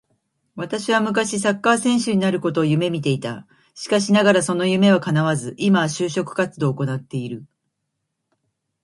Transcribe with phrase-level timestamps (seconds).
[0.55, 3.45] 私は昔サッカー選手になることを夢見ていた。
[3.75, 7.45] しかしながらその夢は叶わず、今は就職活動を行ってる。